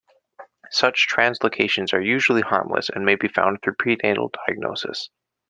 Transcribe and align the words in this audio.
Such 0.71 1.07
translocations 1.07 1.93
are 1.93 2.01
usually 2.01 2.41
harmless 2.41 2.89
and 2.89 3.05
may 3.05 3.13
be 3.13 3.27
found 3.27 3.61
through 3.61 3.75
prenatal 3.75 4.31
diagnosis. 4.47 5.11